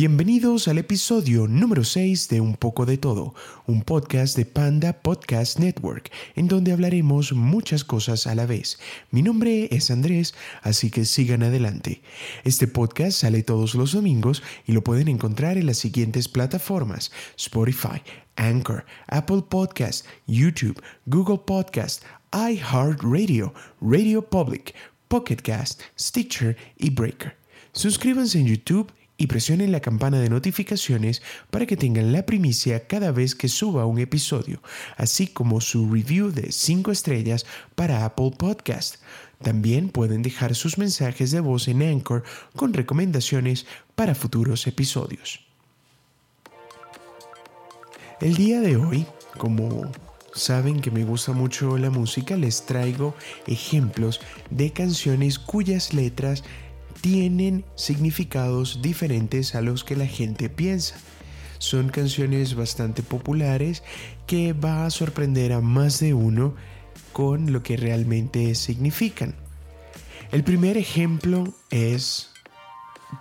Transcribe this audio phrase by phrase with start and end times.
[0.00, 3.34] Bienvenidos al episodio número 6 de Un poco de todo,
[3.66, 8.78] un podcast de Panda Podcast Network, en donde hablaremos muchas cosas a la vez.
[9.10, 12.00] Mi nombre es Andrés, así que sigan adelante.
[12.44, 18.00] Este podcast sale todos los domingos y lo pueden encontrar en las siguientes plataformas: Spotify,
[18.36, 24.76] Anchor, Apple Podcast, YouTube, Google Podcast, iHeartRadio, Radio Public,
[25.08, 27.36] Pocket Cast, Stitcher y Breaker.
[27.72, 33.10] Suscríbanse en YouTube y presionen la campana de notificaciones para que tengan la primicia cada
[33.10, 34.62] vez que suba un episodio,
[34.96, 37.44] así como su review de 5 estrellas
[37.74, 38.96] para Apple Podcast.
[39.42, 42.22] También pueden dejar sus mensajes de voz en Anchor
[42.54, 43.66] con recomendaciones
[43.96, 45.40] para futuros episodios.
[48.20, 49.90] El día de hoy, como
[50.32, 53.14] saben que me gusta mucho la música, les traigo
[53.46, 56.44] ejemplos de canciones cuyas letras
[57.00, 60.96] tienen significados diferentes a los que la gente piensa.
[61.58, 63.82] Son canciones bastante populares
[64.26, 66.54] que va a sorprender a más de uno
[67.12, 69.34] con lo que realmente significan.
[70.30, 72.30] El primer ejemplo es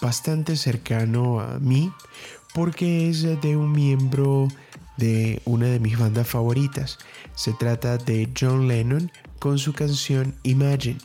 [0.02, 1.92] bastante cercano a mí
[2.54, 4.48] porque es de un miembro
[4.98, 6.98] de una de mis bandas favoritas.
[7.36, 10.98] Se trata de John Lennon con su canción Imagine.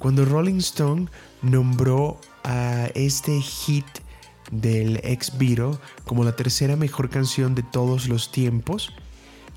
[0.00, 1.08] Cuando Rolling Stone
[1.42, 3.84] nombró a este hit
[4.50, 8.94] del ex Beatle como la tercera mejor canción de todos los tiempos,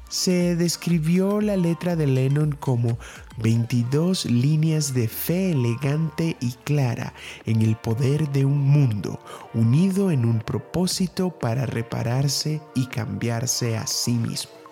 [0.09, 2.99] se describió la letra de Lennon como
[3.37, 7.13] 22 líneas de fe elegante y clara
[7.45, 9.21] en el poder de un mundo
[9.53, 14.62] unido en un propósito para repararse y cambiarse a sí mismo.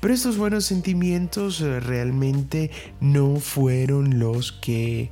[0.00, 5.10] Pero estos buenos sentimientos eh, realmente no fueron los que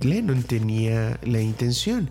[0.00, 2.10] Lennon tenía la intención.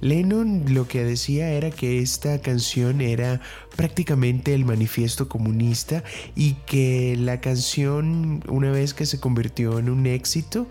[0.00, 3.40] Lennon lo que decía era que esta canción era
[3.76, 10.06] prácticamente el manifiesto comunista y que la canción, una vez que se convirtió en un
[10.06, 10.68] éxito,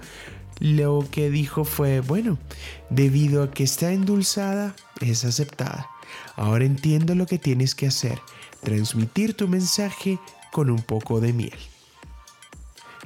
[0.59, 2.37] lo que dijo fue, bueno,
[2.89, 5.89] debido a que está endulzada, es aceptada.
[6.35, 8.19] Ahora entiendo lo que tienes que hacer,
[8.61, 10.19] transmitir tu mensaje
[10.55, 11.59] con un poco de miel.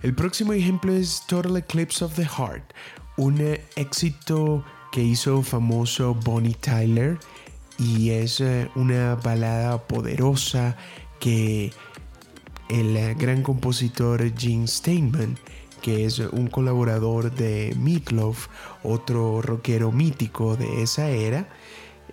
[0.04, 2.76] El próximo ejemplo es Total Eclipse of the Heart,
[3.18, 3.42] un
[3.76, 7.18] éxito que hizo famoso Bonnie Tyler
[7.80, 10.78] y es eh, una balada poderosa
[11.20, 11.74] que
[12.70, 15.36] el gran compositor Gene Steinman,
[15.81, 18.48] que es un colaborador de Meatloaf,
[18.84, 21.50] otro rockero mítico de esa era,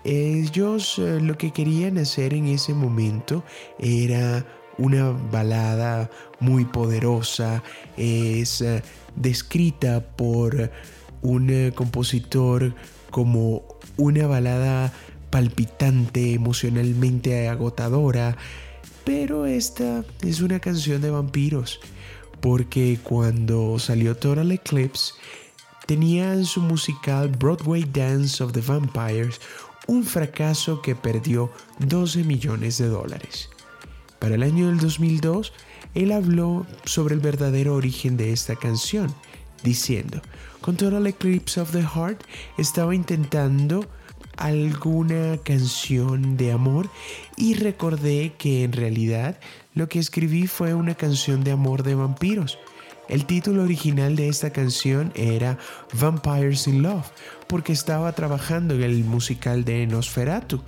[0.03, 3.44] ellos eh, lo que querían hacer en ese momento
[3.78, 4.47] era
[4.78, 6.10] una balada
[6.41, 7.62] muy poderosa,
[7.97, 8.82] es eh,
[9.14, 10.70] descrita por
[11.22, 12.75] un eh, compositor
[13.10, 13.65] como
[13.97, 14.92] una balada
[15.31, 18.36] palpitante, emocionalmente agotadora,
[19.04, 21.81] pero esta es una canción de vampiros,
[22.41, 25.15] porque cuando salió Total Eclipse,
[25.86, 29.41] tenía en su musical Broadway Dance of the Vampires
[29.86, 33.48] un fracaso que perdió 12 millones de dólares.
[34.19, 35.53] Para el año del 2002,
[35.94, 39.15] él habló sobre el verdadero origen de esta canción,
[39.62, 40.21] diciendo,
[40.60, 42.22] con Total Eclipse of the Heart
[42.59, 43.87] estaba intentando
[44.37, 46.91] alguna canción de amor
[47.37, 49.38] y recordé que en realidad
[49.75, 52.59] lo que escribí fue una canción de amor de vampiros.
[53.09, 55.59] El título original de esta canción era
[55.93, 57.06] Vampires in Love,
[57.47, 60.60] porque estaba trabajando en el musical de Nosferatu,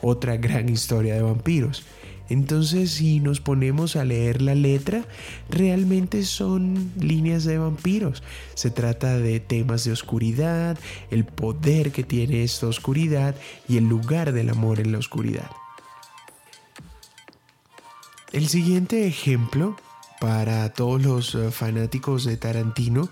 [0.00, 1.84] otra gran historia de vampiros.
[2.28, 5.04] Entonces si nos ponemos a leer la letra,
[5.50, 8.22] realmente son líneas de vampiros.
[8.54, 10.78] Se trata de temas de oscuridad,
[11.10, 13.34] el poder que tiene esta oscuridad
[13.68, 15.50] y el lugar del amor en la oscuridad.
[18.32, 19.76] El siguiente ejemplo,
[20.18, 23.10] para todos los eh, fanáticos de Tarantino,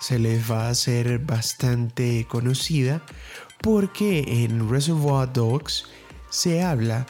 [0.00, 3.02] se les va a hacer bastante conocida
[3.60, 5.86] porque en Reservoir Dogs
[6.30, 7.06] se habla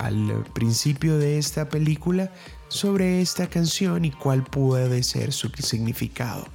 [0.00, 2.32] al principio de esta película
[2.68, 6.46] sobre esta canción y cuál puede ser su significado.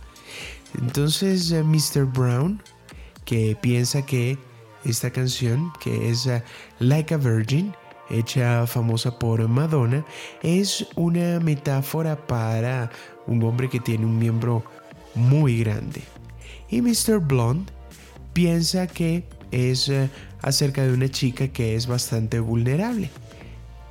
[0.81, 2.05] Entonces eh, Mr.
[2.05, 2.61] Brown,
[3.23, 4.37] que piensa que
[4.83, 6.43] esta canción, que es eh,
[6.79, 7.73] Like a Virgin,
[8.09, 10.03] hecha famosa por Madonna,
[10.41, 12.91] es una metáfora para
[13.27, 14.63] un hombre que tiene un miembro
[15.13, 16.01] muy grande.
[16.69, 17.19] Y Mr.
[17.19, 17.71] Blonde
[18.33, 20.09] piensa que es eh,
[20.41, 23.09] acerca de una chica que es bastante vulnerable.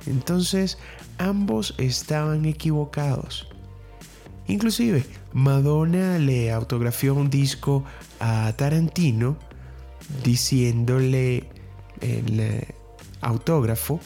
[0.07, 0.77] Entonces
[1.17, 3.47] ambos estaban equivocados.
[4.47, 7.83] Inclusive Madonna le autografió un disco
[8.19, 9.37] a Tarantino
[10.23, 11.49] diciéndole
[12.01, 12.75] el eh,
[13.21, 13.99] autógrafo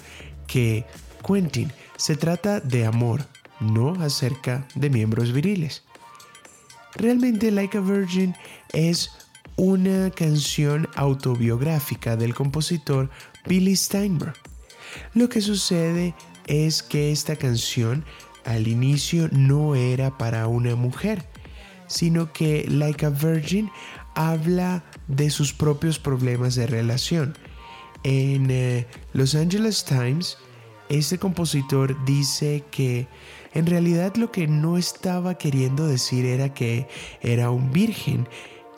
[0.47, 0.85] que
[1.25, 3.25] Quentin se trata de amor,
[3.59, 5.83] no acerca de miembros viriles.
[6.95, 8.33] Realmente Like a Virgin
[8.71, 9.11] es
[9.57, 13.09] una canción autobiográfica del compositor
[13.45, 14.35] Billy Steinberg.
[15.13, 16.13] Lo que sucede
[16.47, 18.03] es que esta canción
[18.45, 21.25] al inicio no era para una mujer,
[21.87, 23.69] sino que Like a Virgin
[24.15, 27.37] habla de sus propios problemas de relación.
[28.03, 30.37] En eh, Los Angeles Times,
[30.89, 33.07] este compositor dice que
[33.53, 36.87] en realidad lo que no estaba queriendo decir era que
[37.21, 38.27] era un virgen,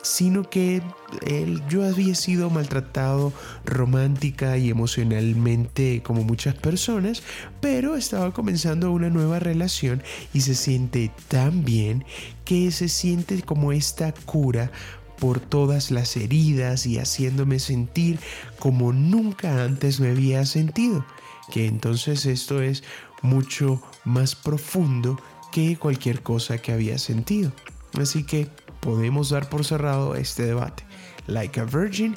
[0.02, 0.82] sino que
[1.26, 3.32] él, yo había sido maltratado
[3.64, 7.22] romántica y emocionalmente como muchas personas,
[7.60, 10.02] pero estaba comenzando una nueva relación
[10.34, 12.04] y se siente tan bien
[12.44, 14.70] que se siente como esta cura
[15.18, 18.18] por todas las heridas y haciéndome sentir
[18.58, 21.06] como nunca antes me había sentido,
[21.52, 22.82] que entonces esto es
[23.22, 25.16] mucho más profundo
[25.52, 27.52] que cualquier cosa que había sentido.
[28.00, 28.48] Así que
[28.82, 30.84] podemos dar por cerrado este debate.
[31.26, 32.16] Like a Virgin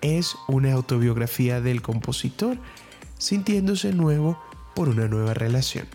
[0.00, 2.56] es una autobiografía del compositor
[3.18, 4.40] sintiéndose nuevo
[4.74, 5.86] por una nueva relación.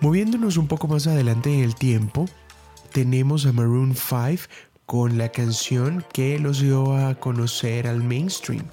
[0.00, 2.26] Moviéndonos un poco más adelante en el tiempo,
[2.92, 4.44] tenemos a Maroon 5
[4.84, 8.66] con la canción que los dio a conocer al mainstream,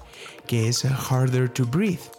[0.46, 2.10] que es Harder to Breathe.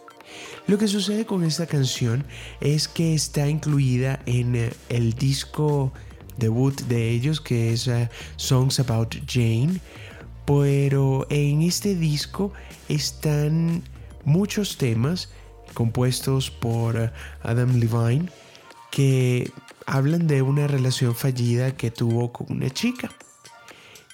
[0.66, 2.26] Lo que sucede con esta canción
[2.60, 5.92] es que está incluida en el disco
[6.38, 9.80] debut de ellos que es eh, Songs About Jane.
[10.46, 12.52] Pero en este disco
[12.88, 13.82] están
[14.24, 15.28] muchos temas
[15.74, 17.10] compuestos por eh,
[17.42, 18.28] Adam Levine
[18.90, 19.50] que
[19.86, 23.10] hablan de una relación fallida que tuvo con una chica.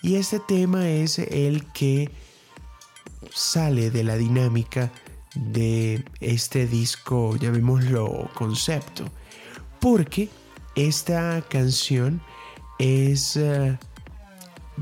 [0.03, 2.11] Y este tema es el que
[3.33, 4.91] sale de la dinámica
[5.35, 9.05] de este disco, llamémoslo concepto,
[9.81, 10.29] porque
[10.75, 12.21] esta canción
[12.79, 13.79] es eh,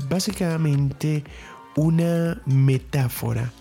[0.09, 1.23] básicamente
[1.75, 3.51] una metáfora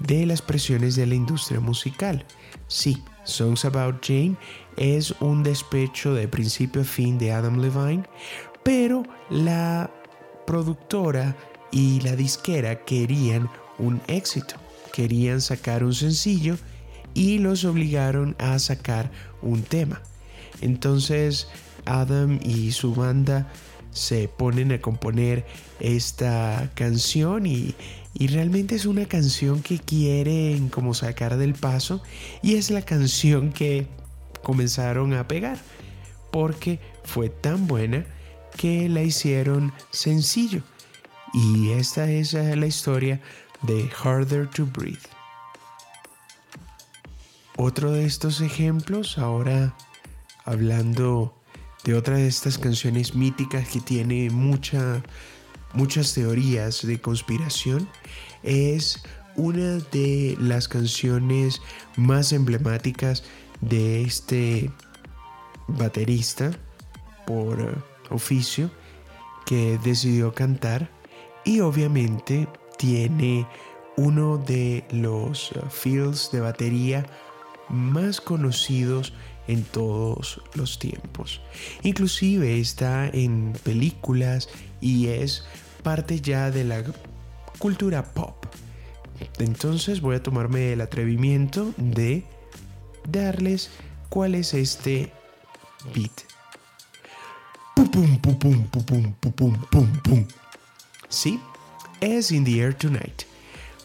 [0.00, 2.24] de las presiones de la industria musical.
[2.68, 4.36] Sí, Songs About Jane
[4.76, 8.04] es un despecho de principio a fin de Adam Levine,
[8.62, 9.90] pero la
[10.46, 11.36] productora
[11.70, 14.56] y la disquera querían un éxito,
[14.92, 16.56] querían sacar un sencillo
[17.14, 19.10] y los obligaron a sacar
[19.42, 20.02] un tema.
[20.60, 21.48] Entonces
[21.84, 23.48] Adam y su banda
[23.92, 25.44] se ponen a componer
[25.80, 27.74] esta canción y,
[28.28, 32.02] realmente es una canción que quieren como sacar del paso
[32.42, 33.86] y es la canción que
[34.42, 35.58] comenzaron a pegar
[36.30, 38.04] porque fue tan buena
[38.56, 40.62] que la hicieron sencillo
[41.32, 43.20] y esta es la historia
[43.62, 44.98] de Harder to Breathe.
[47.56, 49.74] Otro de estos ejemplos ahora
[50.44, 51.34] hablando
[51.84, 55.02] de otra de estas canciones míticas que tiene mucha,
[55.72, 57.88] muchas teorías de conspiración,
[58.42, 59.02] es
[59.36, 61.60] una de las canciones
[61.96, 63.24] más emblemáticas
[63.60, 64.70] de este
[65.68, 66.50] baterista
[67.26, 68.70] por oficio
[69.46, 70.90] que decidió cantar
[71.44, 73.46] y obviamente tiene
[73.96, 77.06] uno de los fills de batería
[77.68, 79.12] más conocidos
[79.48, 81.40] en todos los tiempos.
[81.82, 84.48] Inclusive está en películas
[84.80, 85.44] y es
[85.82, 86.84] parte ya de la
[87.58, 88.46] cultura pop.
[89.38, 92.24] Entonces voy a tomarme el atrevimiento de
[93.08, 93.70] darles
[94.08, 95.12] cuál es este
[95.94, 96.12] beat.
[97.74, 100.26] Pum pum pum pum pum pum pum
[101.08, 101.40] Sí,
[102.00, 103.22] es In the Air Tonight.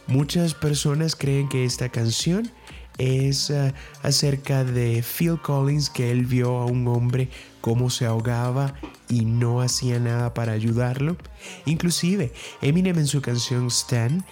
[0.08, 2.52] Muchas personas creen que esta canción
[2.98, 3.74] es eh,
[4.04, 7.30] acerca de Phil Collins que él vio a un hombre
[7.62, 8.76] cómo se ahogaba
[9.10, 11.18] y no hacía nada para ayudarlo.
[11.66, 14.26] Inclusive Eminem en su canción Stan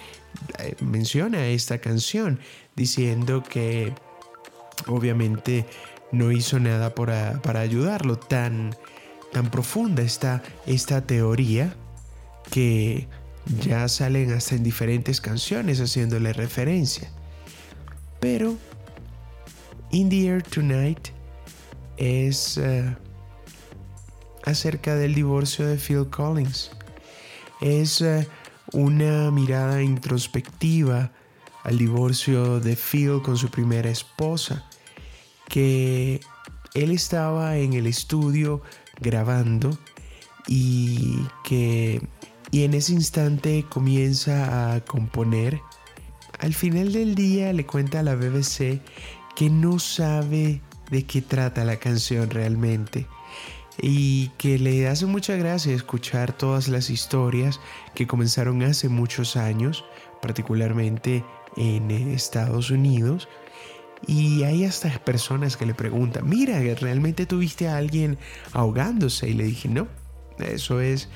[0.58, 2.40] eh, menciona esta canción
[2.76, 3.92] diciendo que
[4.86, 5.66] obviamente
[6.12, 8.16] no hizo nada para, para ayudarlo.
[8.16, 8.74] Tan,
[9.32, 11.74] tan profunda está esta teoría
[12.50, 13.08] que
[13.60, 17.10] ya salen hasta en diferentes canciones haciéndole referencia.
[18.24, 18.56] Pero
[19.90, 21.10] In the Air Tonight
[21.98, 22.96] es eh,
[24.44, 26.70] acerca del divorcio de Phil Collins.
[27.60, 28.26] Es eh,
[28.72, 31.12] una mirada introspectiva
[31.64, 34.64] al divorcio de Phil con su primera esposa,
[35.50, 36.20] que
[36.72, 38.62] él estaba en el estudio
[39.02, 39.76] grabando
[40.46, 42.00] y que
[42.50, 45.60] y en ese instante comienza a componer.
[46.44, 48.82] Al final del día le cuenta a la BBC
[49.34, 50.60] que no sabe
[50.90, 53.06] de qué trata la canción realmente
[53.80, 57.60] y que le hace mucha gracia escuchar todas las historias
[57.94, 59.86] que comenzaron hace muchos años,
[60.20, 61.24] particularmente
[61.56, 63.26] en Estados Unidos.
[64.06, 68.18] Y hay hasta personas que le preguntan, mira, ¿realmente tuviste a alguien
[68.52, 69.30] ahogándose?
[69.30, 69.88] Y le dije, no,
[70.40, 71.08] eso es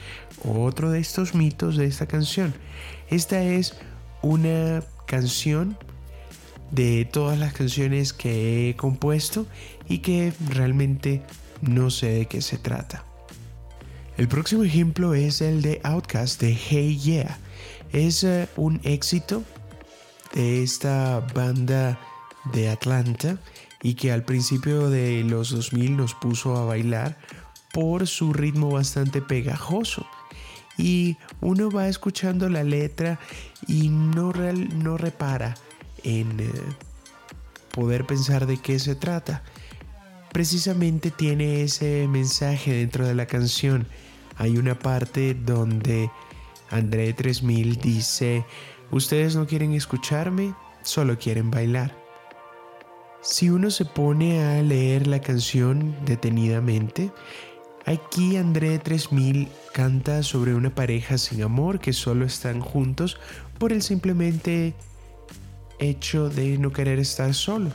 [0.42, 2.54] otro de estos mitos de esta canción.
[3.10, 3.74] Esta es
[4.22, 5.76] una canción
[6.70, 9.46] de todas las canciones que he compuesto
[9.88, 11.22] y que realmente
[11.62, 13.04] no sé de qué se trata.
[14.16, 17.38] El próximo ejemplo es el de Outcast de Hey Yeah.
[17.92, 19.42] Es eh, un éxito
[20.34, 21.98] de esta banda
[22.52, 23.38] de Atlanta
[23.82, 27.16] y que al principio de los 2000 nos puso a bailar
[27.72, 30.06] por su ritmo bastante pegajoso.
[30.78, 33.18] Y uno va escuchando la letra
[33.66, 35.56] y no, no repara
[36.04, 36.50] en eh,
[37.72, 39.42] poder pensar de qué se trata.
[40.32, 43.86] Precisamente tiene ese mensaje dentro de la canción.
[44.36, 46.10] Hay una parte donde
[46.70, 48.44] André 3000 dice,
[48.90, 51.96] ustedes no quieren escucharme, solo quieren bailar.
[53.20, 57.10] Si uno se pone a leer la canción detenidamente,
[57.88, 63.16] aquí André 3000 canta sobre una pareja sin amor que solo están juntos
[63.58, 64.74] por el simplemente
[65.78, 67.70] hecho de no querer estar solo.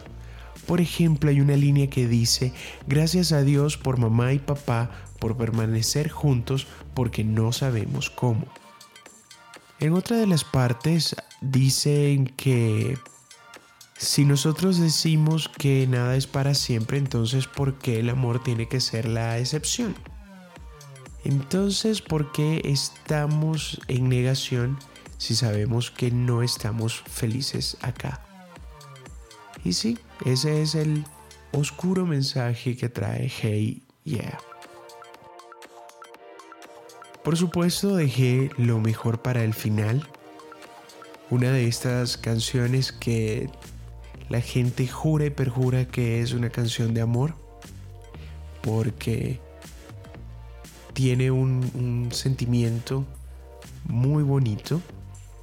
[0.67, 2.53] Por ejemplo, hay una línea que dice,
[2.88, 8.46] gracias a Dios por mamá y papá por permanecer juntos porque no sabemos cómo.
[9.79, 12.98] En otra de las partes dicen que
[14.04, 18.82] si nosotros decimos que nada es para siempre, entonces ¿por qué el amor tiene que
[18.82, 19.96] ser la excepción?
[21.24, 24.78] Entonces, ¿por qué estamos en negación
[25.18, 28.22] si sabemos que no estamos felices acá?
[29.64, 31.06] Y sí, ese es el
[31.54, 34.38] oscuro mensaje que trae Hey Yeah.
[37.24, 40.06] Por supuesto dejé lo mejor para el final.
[41.30, 43.50] Una de estas canciones que
[44.34, 47.36] la gente jura y perjura que es una canción de amor.
[48.63, 49.40] Porque
[50.94, 53.06] tiene un, sentimiento
[53.86, 54.82] muy bonito.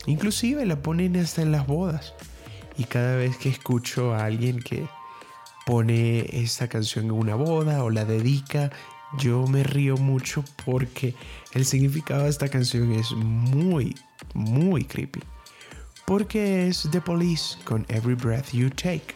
[0.06, 2.14] Inclusive la ponen hasta en las bodas.
[2.76, 4.88] Y cada vez que escucho a alguien que
[5.66, 8.72] pone esta canción en una boda o la dedica,
[9.20, 11.14] yo me río mucho porque
[11.52, 13.94] el significado de esta canción es muy,
[14.34, 15.20] muy creepy.
[16.10, 19.14] Porque es The Police con Every Breath You Take.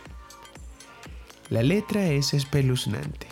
[1.50, 3.26] La letra es espeluznante.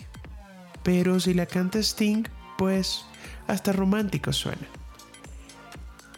[0.83, 2.25] Pero si la canta Sting,
[2.57, 3.05] pues
[3.47, 4.67] hasta romántico suena.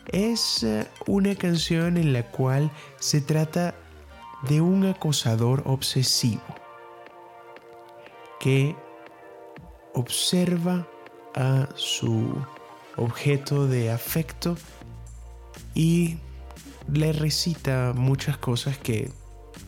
[0.08, 3.75] Es eh, una canción en la cual se trata
[4.50, 6.42] de un acosador obsesivo
[8.40, 8.75] que
[9.94, 10.88] observa
[11.36, 12.44] a su
[12.98, 14.58] objeto de afecto
[15.75, 16.18] y
[16.92, 19.12] le recita muchas cosas que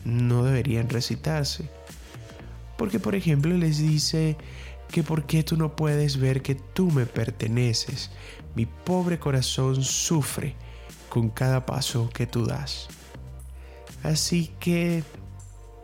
[0.04, 1.68] no deberían recitarse.
[2.76, 4.36] Porque por ejemplo les dice
[4.90, 8.10] que por qué tú no puedes ver que tú me perteneces.
[8.54, 10.56] Mi pobre corazón sufre
[11.08, 12.88] con cada paso que tú das.
[14.02, 15.02] Así que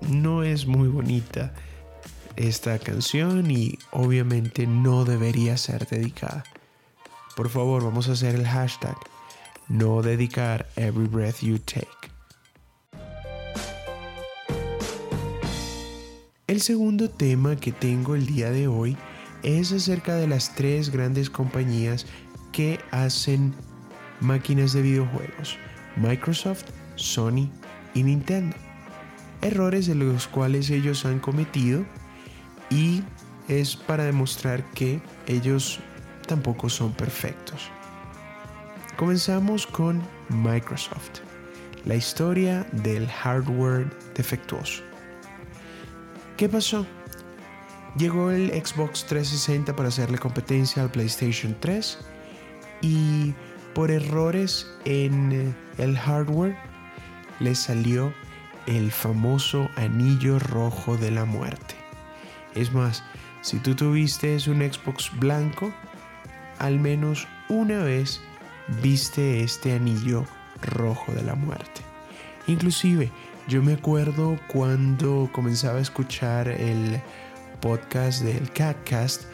[0.09, 1.55] no es muy bonita
[2.37, 6.45] esta canción y obviamente no debería ser dedicada.
[7.37, 8.97] Por favor, vamos a hacer el hashtag
[9.69, 11.89] no dedicar every breath you take.
[16.47, 18.97] El segundo tema que tengo el día de hoy
[19.43, 22.07] es acerca de las tres grandes compañías
[22.53, 23.55] que hacen
[24.21, 25.57] máquinas de videojuegos,
[25.97, 26.65] Microsoft,
[26.97, 27.51] Sony
[27.95, 28.57] y Nintendo.
[29.43, 31.85] Errores de los cuales ellos han cometido
[32.71, 33.03] y
[33.49, 35.81] es para demostrar que ellos
[36.27, 37.71] tampoco son perfectos.
[38.97, 41.19] Comenzamos con Microsoft,
[41.85, 44.85] la historia del hardware defectuoso.
[46.37, 46.87] ¿Qué pasó?
[47.97, 51.99] Llegó el Xbox 360 para hacerle competencia al PlayStation 3
[52.83, 53.35] y
[53.75, 56.57] por errores en el hardware
[57.41, 58.15] le salió
[58.67, 61.75] el famoso anillo rojo de la muerte.
[62.55, 63.03] Es más,
[63.43, 65.75] si tú tuviste un Xbox blanco,
[66.61, 68.21] al menos una vez
[68.83, 70.25] viste este anillo
[70.63, 71.83] rojo de la muerte.
[72.47, 73.11] Inclusive,
[73.49, 77.01] yo me acuerdo cuando comenzaba a escuchar el
[77.61, 79.25] podcast del Catcast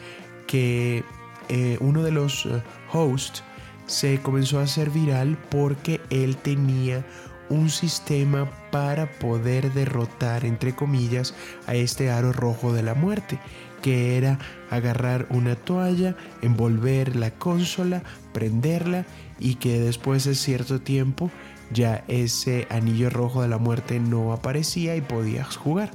[0.47, 1.03] que
[1.49, 2.61] eh, uno de los eh,
[2.91, 3.43] hosts
[3.85, 7.05] se comenzó a hacer viral porque él tenía
[7.49, 11.33] un sistema para poder derrotar, entre comillas,
[11.67, 13.39] a este aro rojo de la muerte,
[13.81, 19.05] que era agarrar una toalla, envolver la consola, prenderla
[19.39, 21.31] y que después de cierto tiempo
[21.71, 25.91] ya ese anillo rojo de la muerte no aparecía y podías jugar.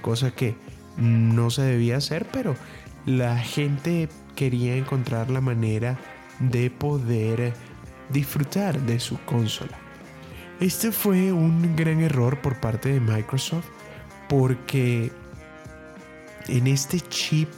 [0.00, 0.54] Cosa que
[0.96, 2.56] no se debía hacer, pero
[3.06, 5.98] la gente quería encontrar la manera
[6.38, 7.54] de poder
[8.10, 9.78] disfrutar de su consola.
[10.60, 13.66] Este fue un gran error por parte de Microsoft
[14.28, 15.10] porque
[16.48, 17.48] en este chip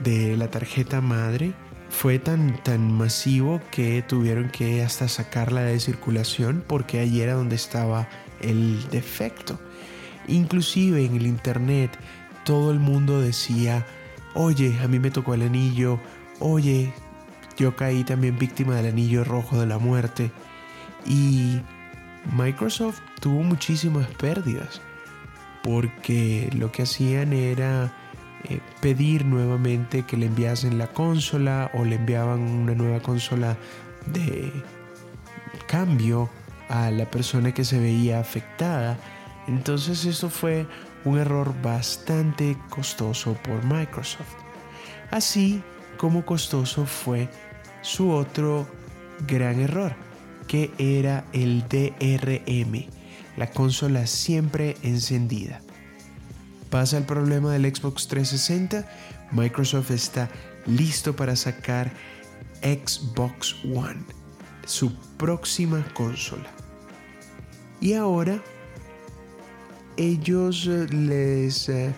[0.00, 1.52] de la tarjeta madre
[1.90, 7.56] fue tan, tan masivo que tuvieron que hasta sacarla de circulación porque allí era donde
[7.56, 8.08] estaba
[8.40, 9.60] el defecto.
[10.26, 11.96] Inclusive en el internet
[12.44, 13.86] todo el mundo decía,
[14.34, 16.00] oye, a mí me tocó el anillo,
[16.40, 16.92] oye,
[17.56, 20.30] yo caí también víctima del anillo rojo de la muerte.
[21.06, 21.60] Y
[22.36, 24.80] Microsoft tuvo muchísimas pérdidas
[25.64, 27.90] porque lo que hacían era
[28.44, 33.56] eh, pedir nuevamente que le enviasen la consola o le enviaban una nueva consola
[34.04, 34.52] de
[35.66, 36.28] cambio
[36.68, 38.98] a la persona que se veía afectada.
[39.48, 40.66] Entonces eso fue
[41.06, 44.34] un error bastante costoso por Microsoft.
[45.10, 45.62] Así
[45.96, 47.30] como costoso fue
[47.80, 48.66] su otro
[49.26, 49.94] gran error,
[50.46, 52.84] que era el DRM,
[53.36, 55.60] la consola siempre encendida.
[56.70, 58.86] Pasa el problema del Xbox 360,
[59.32, 60.30] Microsoft está
[60.66, 61.92] listo para sacar
[62.62, 64.02] Xbox One,
[64.66, 66.50] su próxima consola.
[67.80, 68.42] Y ahora
[69.96, 71.94] ellos eh, les eh,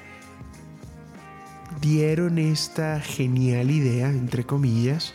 [1.81, 5.15] dieron esta genial idea, entre comillas,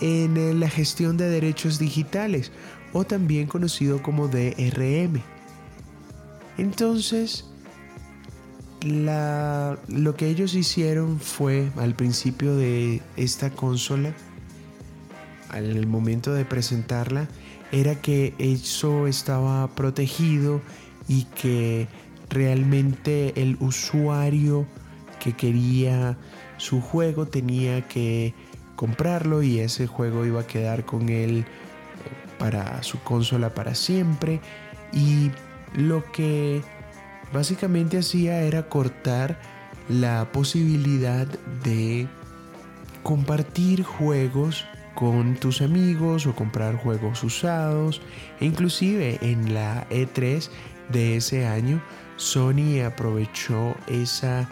[0.00, 2.52] en eh, la gestión de derechos digitales
[2.96, 5.20] o también conocido como DRM.
[6.56, 7.44] Entonces,
[8.80, 14.14] lo que ellos hicieron fue al principio de esta consola,
[15.50, 17.28] al momento de presentarla,
[17.70, 20.62] era que eso estaba protegido
[21.06, 21.88] y que
[22.30, 24.66] realmente el usuario
[25.20, 26.16] que quería
[26.56, 28.32] su juego tenía que
[28.74, 31.44] comprarlo y ese juego iba a quedar con él
[32.38, 34.40] para su consola para siempre.
[34.92, 35.30] Y
[35.74, 36.62] lo que
[37.32, 39.38] básicamente hacía era cortar
[39.88, 41.26] la posibilidad
[41.62, 42.08] de
[43.02, 48.00] compartir juegos con tus amigos o comprar juegos usados.
[48.40, 50.48] E inclusive en la E3
[50.88, 51.80] de ese año
[52.16, 54.48] Sony aprovechó esa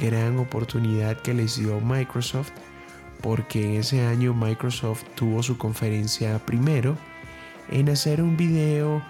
[0.00, 2.52] gran oportunidad que les dio Microsoft
[3.20, 6.96] porque ese año Microsoft tuvo su conferencia primero
[7.70, 9.02] en hacer un video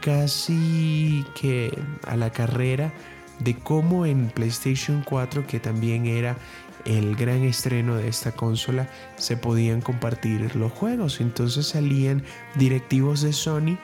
[0.00, 2.92] casi que a la carrera
[3.38, 6.36] de cómo en PlayStation 4, que también era
[6.84, 11.20] el gran estreno de esta consola, se podían compartir los juegos.
[11.20, 12.22] Entonces salían
[12.56, 13.78] directivos de Sony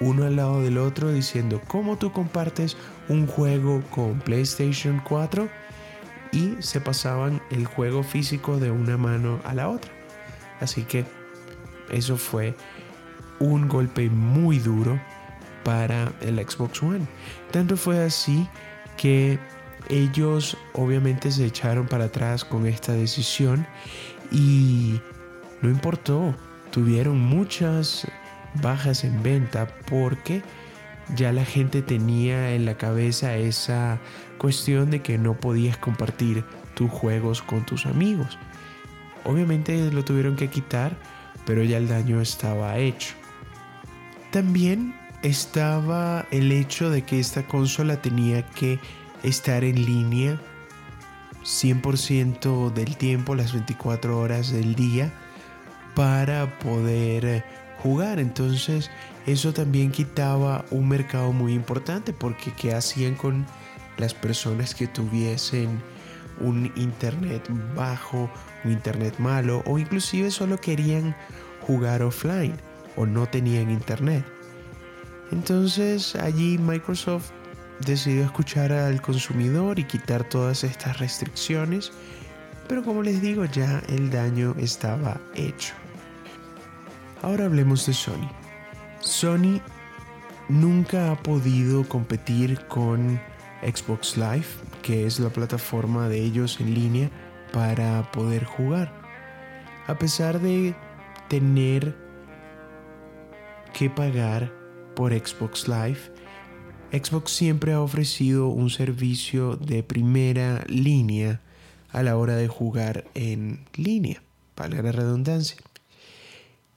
[0.00, 2.76] uno al lado del otro diciendo cómo tú compartes
[3.08, 5.48] un juego con PlayStation 4
[6.32, 9.92] y se pasaban el juego físico de una mano a la otra.
[10.60, 11.04] Así que
[11.90, 12.54] eso fue
[13.40, 15.00] un golpe muy duro
[15.64, 17.06] para el Xbox One.
[17.50, 18.48] Tanto fue así
[18.96, 19.38] que
[19.88, 23.66] ellos obviamente se echaron para atrás con esta decisión
[24.30, 25.00] y
[25.62, 26.34] no importó,
[26.70, 28.06] tuvieron muchas
[28.62, 30.42] bajas en venta porque
[31.16, 33.98] ya la gente tenía en la cabeza esa
[34.38, 38.38] cuestión de que no podías compartir tus juegos con tus amigos.
[39.24, 40.96] Obviamente lo tuvieron que quitar,
[41.46, 43.19] pero ya el daño estaba hecho.
[44.30, 48.78] También estaba el hecho de que esta consola tenía que
[49.22, 50.40] estar en línea
[51.42, 55.12] 100% del tiempo, las 24 horas del día,
[55.96, 57.44] para poder
[57.82, 58.20] jugar.
[58.20, 58.90] Entonces
[59.26, 63.46] eso también quitaba un mercado muy importante porque ¿qué hacían con
[63.98, 65.82] las personas que tuviesen
[66.38, 68.30] un internet bajo,
[68.64, 71.16] un internet malo o inclusive solo querían
[71.66, 72.69] jugar offline
[73.00, 74.24] o no tenían internet?
[75.32, 77.30] Entonces allí Microsoft
[77.86, 81.92] decidió escuchar al consumidor y quitar todas estas restricciones,
[82.68, 85.72] pero como les digo ya el daño estaba hecho.
[87.22, 88.30] Ahora hablemos de Sony.
[89.00, 89.60] Sony
[90.48, 93.18] nunca ha podido competir con
[93.62, 94.46] Xbox Live,
[94.82, 97.10] que es la plataforma de ellos en línea
[97.52, 98.92] para poder jugar.
[99.86, 100.74] A pesar de
[101.28, 101.96] tener
[103.72, 104.52] que pagar
[104.94, 105.98] por Xbox Live,
[106.92, 111.40] Xbox siempre ha ofrecido un servicio de primera línea
[111.90, 114.22] a la hora de jugar en línea,
[114.54, 115.56] para la redundancia.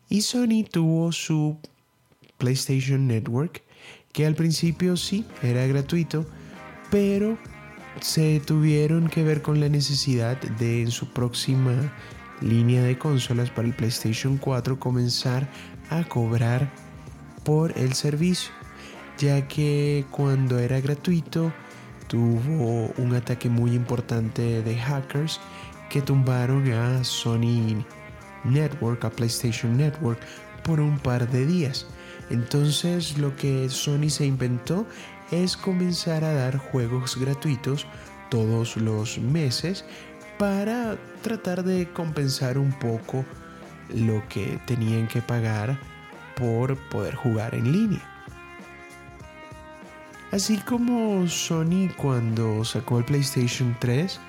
[0.10, 1.58] Y Sony tuvo su
[2.38, 3.63] PlayStation Network,
[4.12, 6.25] que al principio sí era gratuito,
[6.91, 7.38] pero
[8.01, 11.93] se tuvieron que ver con la necesidad de en su próxima
[12.41, 15.49] línea de consolas para el PlayStation 4 comenzar
[15.89, 16.69] a cobrar
[17.43, 18.52] por el servicio,
[19.17, 21.52] ya que cuando era gratuito
[22.08, 25.39] tuvo un ataque muy importante de hackers
[25.89, 27.84] que tumbaron a Sony
[28.43, 30.19] Network, a PlayStation Network,
[30.63, 31.86] por un par de días.
[32.30, 34.86] Entonces lo que Sony se inventó
[35.32, 37.86] es comenzar a dar juegos gratuitos
[38.30, 39.86] todos los meses
[40.39, 43.26] para tratar de compensar un poco
[43.89, 45.80] lo que tenían que pagar
[46.36, 48.02] por poder jugar en línea.
[50.32, 54.19] Así como Sony cuando sacó el PlayStation 3,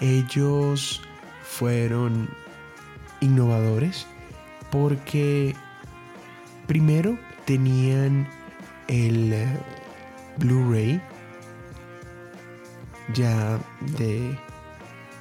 [0.00, 1.02] ellos
[1.42, 2.28] fueron
[3.20, 4.06] innovadores
[4.70, 5.54] porque
[6.66, 8.28] primero tenían
[8.88, 9.34] el
[10.36, 11.00] Blu-ray
[13.14, 13.58] ya
[13.96, 14.36] de,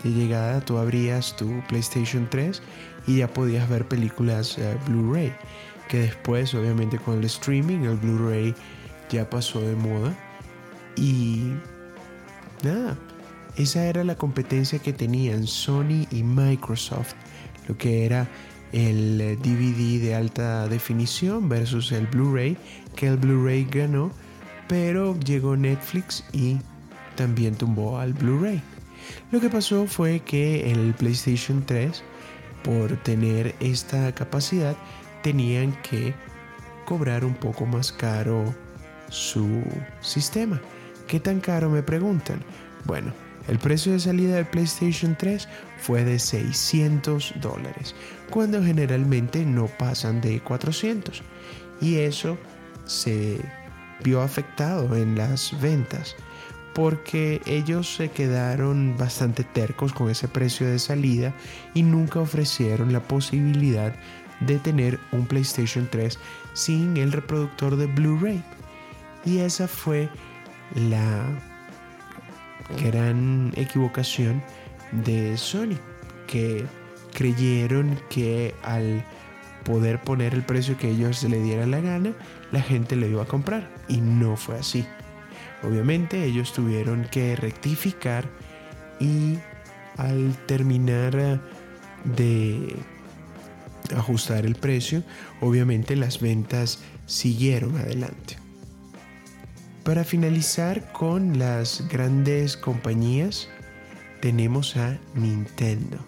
[0.04, 2.62] llegada tú abrías tu PlayStation 3
[3.08, 5.34] y ya podías ver películas eh, Blu-ray
[5.88, 8.56] que después obviamente con el streaming el Blu-ray
[9.10, 10.16] ya pasó de moda
[10.96, 11.52] y
[12.64, 12.98] nada
[13.56, 17.14] esa era la competencia que tenían Sony y Microsoft
[17.68, 18.28] lo que era
[18.72, 22.58] el DVD de alta definición versus el Blu-ray
[22.96, 24.12] que el Blu-ray ganó
[24.68, 26.58] pero llegó Netflix y
[27.16, 28.62] también tumbó al Blu-ray.
[29.32, 32.04] Lo que pasó fue que el PlayStation 3,
[32.66, 34.76] por tener esta capacidad,
[35.22, 36.16] tenían que
[36.86, 38.56] cobrar un poco más caro
[39.10, 39.64] su
[40.02, 40.60] sistema.
[41.08, 42.44] ¿Qué tan caro me preguntan?
[42.86, 43.14] Bueno,
[43.48, 45.48] el precio de salida del PlayStation 3
[45.78, 47.94] fue de 600 dólares,
[48.32, 51.22] cuando generalmente no pasan de 400.
[51.82, 52.36] Y eso
[52.86, 53.40] se
[54.04, 56.16] vio afectado en las ventas
[56.76, 61.34] porque ellos se quedaron bastante tercos con ese precio de salida
[61.74, 63.96] y nunca ofrecieron la posibilidad
[64.42, 66.20] de tener un PlayStation 3
[66.52, 68.44] sin el reproductor de Blu-ray.
[69.24, 70.10] Y esa fue
[70.76, 71.24] la
[72.84, 74.44] gran equivocación
[74.92, 75.78] de Sony,
[76.28, 76.66] que
[77.14, 79.06] creyeron que al
[79.64, 82.12] poder poner el precio que ellos le dieran la gana,
[82.52, 83.72] la gente lo iba a comprar.
[83.88, 84.86] Y no fue así.
[85.66, 88.30] Obviamente ellos tuvieron que rectificar
[89.00, 89.38] y
[89.98, 91.42] al terminar
[92.04, 92.76] de
[93.96, 95.04] ajustar el precio,
[95.42, 98.38] obviamente las ventas siguieron adelante.
[99.84, 103.50] Para finalizar con las grandes compañías,
[104.22, 106.00] tenemos a Nintendo.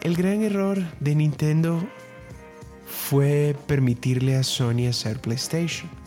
[0.00, 1.88] El gran error de Nintendo
[2.86, 5.97] fue permitirle a Sony hacer PlayStation.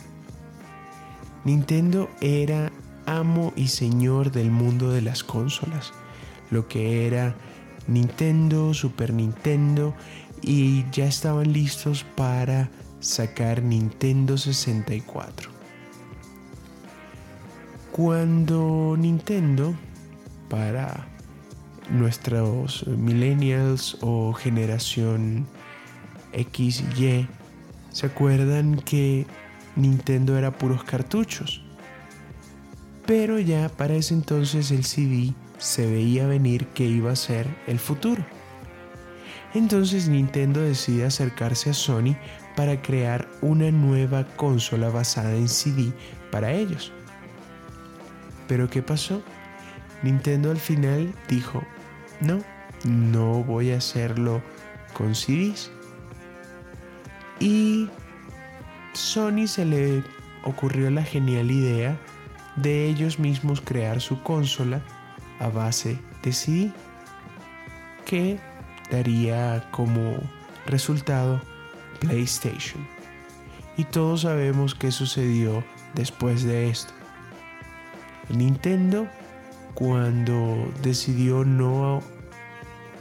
[1.44, 2.70] Nintendo era
[3.06, 5.92] amo y señor del mundo de las consolas,
[6.50, 7.34] lo que era
[7.88, 9.94] Nintendo, Super Nintendo
[10.40, 15.50] y ya estaban listos para sacar Nintendo 64.
[17.90, 19.74] Cuando Nintendo,
[20.48, 21.06] para
[21.90, 25.46] nuestros millennials o generación
[26.32, 27.28] X y Y,
[27.90, 29.26] ¿se acuerdan que
[29.76, 31.62] Nintendo era puros cartuchos?
[33.06, 37.78] Pero ya para ese entonces el CD se veía venir que iba a ser el
[37.78, 38.24] futuro.
[39.54, 42.16] Entonces Nintendo decide acercarse a Sony
[42.56, 45.92] para crear una nueva consola basada en CD
[46.30, 46.92] para ellos.
[48.48, 49.22] Pero ¿qué pasó?
[50.02, 51.62] Nintendo al final dijo,
[52.20, 52.42] no,
[52.84, 54.42] no voy a hacerlo
[54.94, 55.70] con CDs.
[57.40, 57.88] Y
[58.92, 60.04] Sony se le
[60.44, 61.98] ocurrió la genial idea
[62.56, 64.82] de ellos mismos crear su consola
[65.40, 66.72] a base de CD,
[68.04, 68.38] que
[68.90, 70.16] daría como
[70.66, 71.40] resultado
[72.00, 72.86] PlayStation.
[73.76, 76.92] Y todos sabemos qué sucedió después de esto.
[78.28, 79.08] Nintendo
[79.74, 82.02] cuando decidió no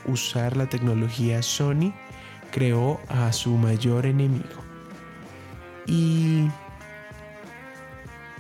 [0.06, 1.93] usar la tecnología Sony,
[2.51, 4.61] creó a su mayor enemigo.
[5.86, 6.48] Y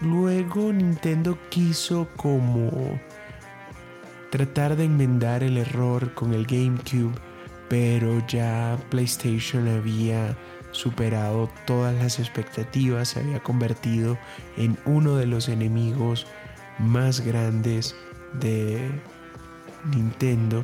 [0.01, 2.99] luego Nintendo quiso como
[4.29, 7.13] tratar de enmendar el error con el GameCube,
[7.69, 10.37] pero ya PlayStation había
[10.71, 14.17] superado todas las expectativas, se había convertido
[14.57, 16.27] en uno de los enemigos
[16.79, 17.95] más grandes
[18.33, 18.89] de
[19.93, 20.63] Nintendo.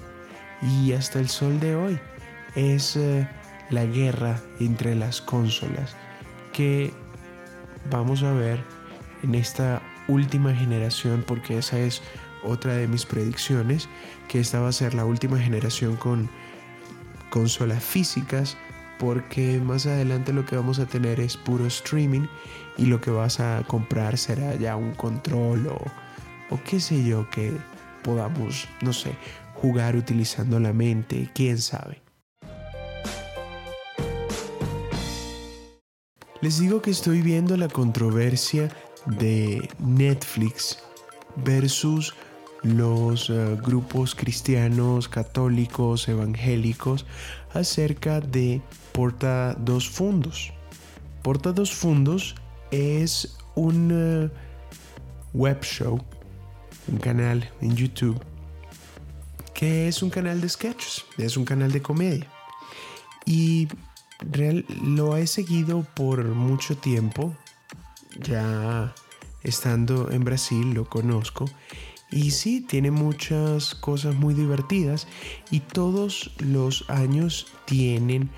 [0.61, 1.99] Y hasta el sol de hoy
[2.55, 3.27] es eh,
[3.69, 5.95] la guerra entre las consolas
[6.57, 6.91] que
[7.91, 8.59] vamos a ver
[9.21, 12.01] en esta última generación porque esa es
[12.43, 13.87] otra de mis predicciones
[14.27, 16.27] que esta va a ser la última generación con
[17.29, 18.57] consolas físicas
[18.97, 22.25] porque más adelante lo que vamos a tener es puro streaming
[22.75, 25.79] y lo que vas a comprar será ya un control o,
[26.49, 27.53] o qué sé yo que
[28.03, 29.15] podamos, no sé,
[29.53, 32.06] jugar utilizando la mente, quién sabe.
[36.39, 38.69] Les digo que estoy viendo la controversia
[39.07, 40.77] de Netflix
[41.37, 42.13] versus
[42.61, 47.07] los eh, grupos cristianos, católicos, evangélicos
[47.53, 50.53] acerca de Porta dos Fundos.
[51.23, 52.35] Porta dos Fundos
[52.69, 54.29] es un eh,
[55.33, 55.99] web show,
[56.87, 58.21] un canal en YouTube,
[59.55, 62.27] que es un canal de sketches, es un canal de comedia.
[63.25, 63.67] Y
[64.19, 67.35] real, lo he seguido por mucho tiempo,
[68.19, 68.93] ya
[69.43, 71.45] estando en Brasil lo conozco
[72.09, 75.07] y sí, tiene muchas cosas muy divertidas
[75.51, 78.29] y todos los años tienen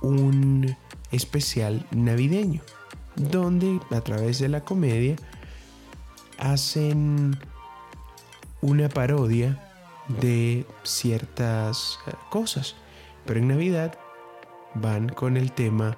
[0.00, 0.76] un
[1.12, 2.62] especial navideño,
[3.16, 5.16] donde a través de la comedia
[6.38, 7.38] hacen
[8.62, 9.62] una parodia
[10.08, 12.76] de ciertas eh, cosas.
[13.26, 13.98] Pero en Navidad
[14.80, 15.96] van con el tema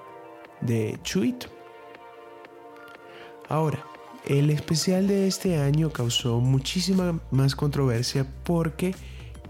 [0.61, 1.47] de Chuito.
[3.49, 3.85] Ahora,
[4.27, 8.95] el especial de este año causó muchísima más controversia porque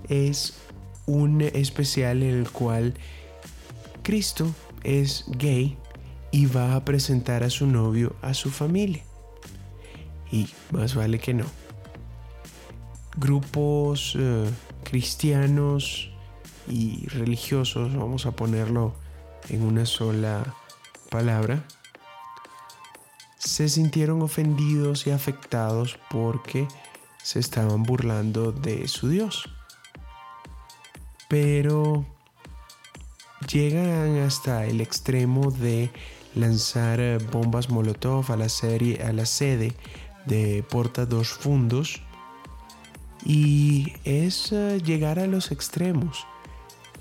[0.08, 0.58] es
[1.06, 2.94] un especial en el cual
[4.02, 5.76] Cristo es gay
[6.30, 9.02] y va a presentar a su novio a su familia.
[10.32, 11.46] Y más vale que no.
[13.16, 14.48] Grupos eh,
[14.84, 16.10] cristianos
[16.68, 18.94] y religiosos, vamos a ponerlo
[19.48, 20.54] en una sola
[21.10, 21.64] palabra,
[23.38, 26.68] se sintieron ofendidos y afectados porque
[27.22, 29.48] se estaban burlando de su Dios.
[31.28, 32.04] Pero
[33.50, 35.90] llegan hasta el extremo de
[36.34, 37.00] lanzar
[37.32, 39.72] bombas Molotov a la, serie, a la sede
[40.26, 42.02] de Porta dos Fundos
[43.24, 46.26] y es eh, llegar a los extremos.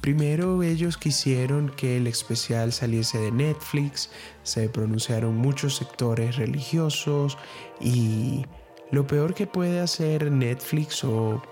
[0.01, 4.09] Primero ellos quisieron que el especial saliese de Netflix,
[4.43, 7.37] se pronunciaron muchos sectores religiosos
[7.81, 8.45] y
[8.91, 11.43] lo peor que puede hacer Netflix o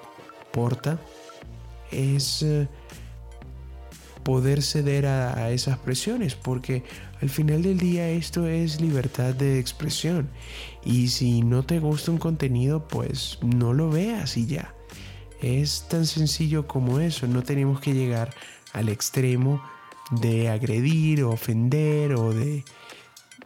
[0.51, 0.97] Porta
[1.91, 2.67] es eh,
[4.23, 6.83] poder ceder a, esas presiones porque
[7.21, 10.29] al final del día esto es libertad de expresión
[10.85, 14.76] y si no te gusta un contenido pues no lo veas y ya.
[15.41, 18.33] Es tan sencillo como eso, no tenemos que llegar
[18.73, 19.61] al extremo
[20.11, 22.63] de agredir o ofender o de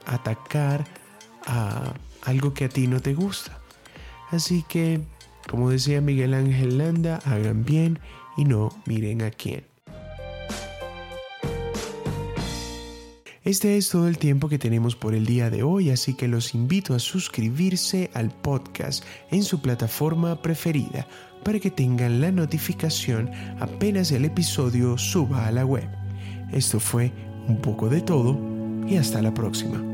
[0.06, 0.86] atacar
[1.46, 3.60] a algo que a ti no te gusta.
[4.30, 5.02] Así que,
[5.50, 8.00] como decía Miguel Ángel Landa, hagan bien
[8.38, 9.66] y no miren a quién.
[13.44, 16.54] Este es todo el tiempo que tenemos por el día de hoy, así que los
[16.54, 21.08] invito a suscribirse al podcast en su plataforma preferida
[21.44, 25.88] para que tengan la notificación apenas el episodio suba a la web.
[26.52, 27.12] Esto fue
[27.48, 28.38] un poco de todo
[28.88, 29.91] y hasta la próxima.